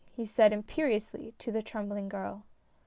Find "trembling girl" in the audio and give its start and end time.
1.61-2.43